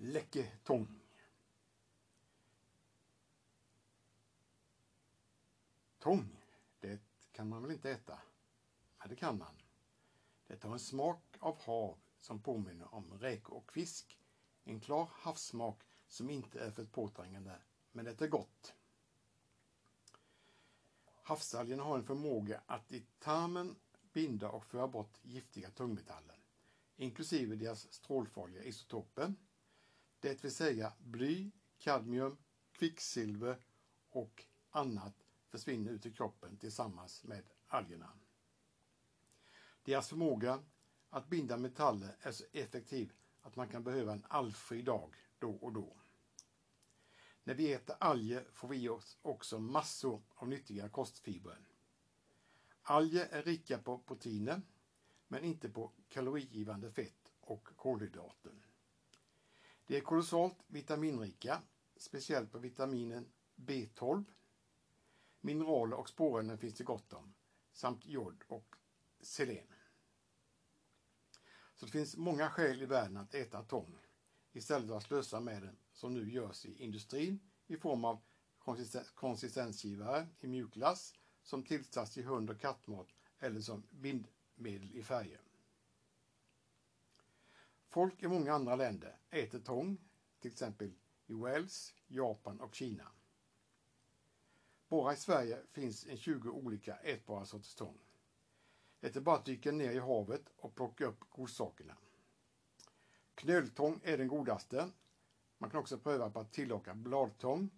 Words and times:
Läcketång. 0.00 1.00
Tång, 5.98 6.44
det 6.80 7.00
kan 7.32 7.48
man 7.48 7.62
väl 7.62 7.70
inte 7.70 7.90
äta? 7.90 8.20
Ja, 8.98 9.06
det 9.08 9.16
kan 9.16 9.38
man. 9.38 9.54
Det 10.46 10.62
har 10.64 10.72
en 10.72 10.78
smak 10.78 11.36
av 11.40 11.60
hav 11.60 11.98
som 12.18 12.42
påminner 12.42 12.94
om 12.94 13.18
räkor 13.18 13.56
och 13.56 13.72
fisk. 13.72 14.18
En 14.64 14.80
klar 14.80 15.08
havssmak 15.12 15.82
som 16.06 16.30
inte 16.30 16.60
är 16.60 16.70
för 16.70 16.84
påträngande, 16.84 17.58
men 17.92 18.04
det 18.04 18.20
är 18.20 18.28
gott. 18.28 18.74
Havsalgerna 21.22 21.82
har 21.82 21.98
en 21.98 22.06
förmåga 22.06 22.62
att 22.66 22.92
i 22.92 23.06
tarmen 23.18 23.76
binda 24.12 24.50
och 24.50 24.64
föra 24.64 24.88
bort 24.88 25.18
giftiga 25.22 25.70
tungmetaller, 25.70 26.36
inklusive 26.96 27.56
deras 27.56 27.92
strålfarliga 27.92 28.62
isotoper, 28.62 29.34
det 30.20 30.44
vill 30.44 30.54
säga 30.54 30.92
bly, 30.98 31.50
kadmium, 31.78 32.36
kvicksilver 32.72 33.56
och 34.10 34.44
annat 34.70 35.14
försvinner 35.48 35.90
ut 35.90 36.06
i 36.06 36.12
kroppen 36.12 36.56
tillsammans 36.56 37.24
med 37.24 37.44
algerna. 37.66 38.12
Deras 39.82 40.08
förmåga 40.08 40.62
att 41.10 41.28
binda 41.28 41.56
metaller 41.56 42.16
är 42.20 42.32
så 42.32 42.44
effektiv 42.52 43.12
att 43.42 43.56
man 43.56 43.68
kan 43.68 43.84
behöva 43.84 44.12
en 44.12 44.26
algfri 44.28 44.82
dag 44.82 45.14
då 45.38 45.50
och 45.50 45.72
då. 45.72 45.96
När 47.44 47.54
vi 47.54 47.72
äter 47.72 47.96
alger 48.00 48.44
får 48.52 48.68
vi 48.68 48.76
i 48.76 48.88
oss 48.88 49.18
också 49.22 49.58
massor 49.58 50.22
av 50.34 50.48
nyttiga 50.48 50.88
kostfibrer. 50.88 51.68
Alger 52.82 53.26
är 53.26 53.42
rika 53.42 53.78
på 53.78 53.98
proteiner, 53.98 54.62
men 55.28 55.44
inte 55.44 55.68
på 55.68 55.92
kalorigivande 56.08 56.90
fett 56.90 57.32
och 57.40 57.68
kolhydrater. 57.76 58.67
De 59.88 59.96
är 59.96 60.00
kolossalt 60.00 60.56
vitaminrika, 60.66 61.62
speciellt 61.96 62.52
på 62.52 62.58
vitaminen 62.58 63.32
B12. 63.56 64.24
Mineraler 65.40 65.96
och 65.96 66.08
spårämnen 66.08 66.58
finns 66.58 66.74
det 66.74 66.84
gott 66.84 67.12
om, 67.12 67.34
samt 67.72 68.06
jod 68.06 68.44
och 68.48 68.76
selen. 69.20 69.74
Så 71.74 71.86
det 71.86 71.92
finns 71.92 72.16
många 72.16 72.50
skäl 72.50 72.82
i 72.82 72.86
världen 72.86 73.16
att 73.16 73.34
äta 73.34 73.62
tång 73.62 73.98
istället 74.52 74.88
för 74.88 74.96
att 74.96 75.02
slösa 75.02 75.40
med 75.40 75.62
den 75.62 75.76
som 75.92 76.14
nu 76.14 76.30
görs 76.30 76.66
i 76.66 76.82
industrin 76.82 77.40
i 77.66 77.76
form 77.76 78.04
av 78.04 78.20
konsistensgivare 79.14 80.28
i 80.40 80.46
mjukglass 80.46 81.14
som 81.42 81.62
tillsatts 81.62 82.18
i 82.18 82.22
hund 82.22 82.50
och 82.50 82.60
kattmat 82.60 83.08
eller 83.38 83.60
som 83.60 83.86
bindmedel 83.90 84.92
i 84.92 85.02
färger. 85.02 85.47
Folk 87.88 88.22
i 88.22 88.28
många 88.28 88.52
andra 88.52 88.76
länder 88.76 89.16
äter 89.30 89.58
tång, 89.58 89.98
till 90.40 90.50
exempel 90.50 90.92
i 91.26 91.32
Wales, 91.32 91.94
Japan 92.06 92.60
och 92.60 92.74
Kina. 92.74 93.12
Bara 94.88 95.12
i 95.12 95.16
Sverige 95.16 95.58
finns 95.72 96.06
en 96.06 96.16
20 96.16 96.50
olika 96.50 96.96
ätbara 96.96 97.44
sorters 97.44 97.74
tång. 97.74 97.98
Det 99.00 99.16
är 99.16 99.20
bara 99.20 99.36
att 99.36 99.44
dyka 99.44 99.72
ner 99.72 99.92
i 99.92 99.98
havet 99.98 100.42
och 100.56 100.74
plocka 100.74 101.06
upp 101.06 101.20
godsakerna. 101.30 101.96
Knöltång 103.34 104.00
är 104.04 104.18
den 104.18 104.28
godaste. 104.28 104.90
Man 105.58 105.70
kan 105.70 105.80
också 105.80 105.98
pröva 105.98 106.30
på 106.30 106.40
att 106.40 106.52
tillaga 106.52 106.94
bladtång, 106.94 107.70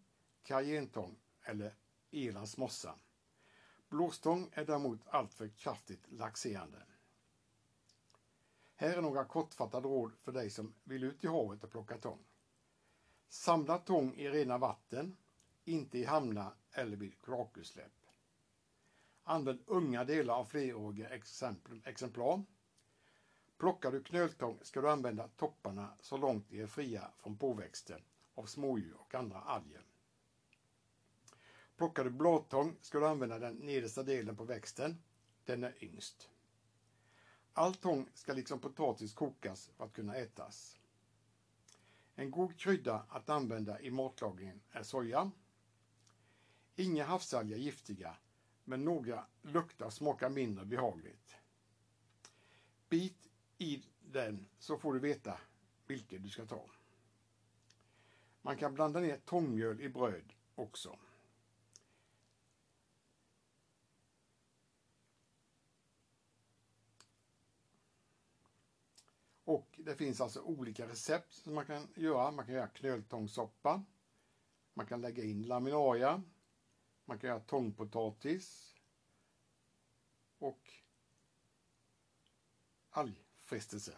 kajentång 0.43 1.19
eller 1.43 1.75
Irlands 2.11 2.57
mossa. 2.57 2.99
Blåstång 3.89 4.51
är 4.53 4.65
däremot 4.65 5.07
alltför 5.07 5.49
kraftigt 5.49 6.07
laxerande. 6.09 6.83
Här 8.81 8.97
är 8.97 9.01
några 9.01 9.25
kortfattade 9.25 9.89
råd 9.89 10.13
för 10.23 10.33
dig 10.33 10.51
som 10.51 10.73
vill 10.85 11.05
ut 11.05 11.25
i 11.25 11.27
havet 11.27 11.65
och 11.65 11.71
plocka 11.71 11.99
tång. 11.99 12.25
Samla 13.29 13.79
tång 13.79 14.15
i 14.15 14.31
rena 14.31 14.59
vatten, 14.59 15.17
inte 15.65 15.99
i 15.99 16.05
hamnar 16.05 16.55
eller 16.73 16.97
vid 16.97 17.21
kloakutsläpp. 17.23 17.93
Använd 19.25 19.61
unga 19.67 20.05
delar 20.05 20.35
av 20.35 20.45
fleråriga 20.45 21.09
exemplar. 21.85 22.43
Plockar 23.59 23.93
du 23.93 24.01
knöltång 24.01 24.59
ska 24.63 24.81
du 24.81 24.91
använda 24.91 25.29
topparna 25.29 25.95
så 26.01 26.17
långt 26.17 26.49
de 26.49 26.61
är 26.61 26.67
fria 26.67 27.11
från 27.19 27.37
påväxten 27.37 28.03
av 28.35 28.45
smådjur 28.45 28.97
och 29.01 29.15
andra 29.15 29.41
alger. 29.41 29.85
Plockar 31.77 32.05
du 32.05 32.11
bladtång 32.11 32.75
ska 32.81 32.99
du 32.99 33.07
använda 33.07 33.39
den 33.39 33.55
nedersta 33.55 34.03
delen 34.03 34.37
på 34.37 34.45
växten. 34.45 34.99
Den 35.45 35.65
är 35.65 35.85
yngst. 35.85 36.31
All 37.61 37.75
tång 37.75 38.09
ska 38.15 38.33
liksom 38.33 38.61
potatis 38.61 39.15
kokas 39.15 39.71
för 39.77 39.85
att 39.85 39.93
kunna 39.93 40.17
ätas. 40.17 40.79
En 42.15 42.31
god 42.31 42.59
krydda 42.59 43.07
att 43.09 43.29
använda 43.29 43.81
i 43.81 43.91
matlagningen 43.91 44.61
är 44.71 44.83
soja. 44.83 45.31
Inga 46.77 47.05
havsalger 47.05 47.57
är 47.57 47.61
giftiga, 47.61 48.17
men 48.65 48.85
några 48.85 49.27
luktar 49.43 49.87
och 49.87 49.93
smakar 49.93 50.31
mindre 50.31 50.65
behagligt. 50.65 51.37
Bit 52.89 53.29
i 53.59 53.83
den 54.01 54.47
så 54.59 54.79
får 54.79 54.95
du 54.95 55.01
veta 55.01 55.39
vilken 55.87 56.23
du 56.23 56.29
ska 56.29 56.47
ta. 56.47 56.71
Man 58.43 58.57
kan 58.57 58.75
blanda 58.75 59.01
ner 59.01 59.17
tångmjöl 59.17 59.81
i 59.81 59.89
bröd 59.89 60.33
också. 60.55 60.99
Och 69.51 69.81
det 69.85 69.97
finns 69.97 70.21
alltså 70.21 70.41
olika 70.41 70.89
recept 70.89 71.35
som 71.35 71.55
man 71.55 71.67
kan 71.67 71.89
göra. 71.95 72.31
Man 72.31 72.47
kan 72.47 72.55
göra 72.55 72.69
knöltångssoppa. 72.69 73.85
Man 74.75 74.87
kan 74.87 75.01
lägga 75.01 75.25
in 75.25 75.43
laminaria. 75.43 76.23
Man 77.05 77.19
kan 77.19 77.29
göra 77.31 77.41
tångpotatis. 77.41 78.75
Och 80.39 80.71
algfrestelse. 82.91 83.97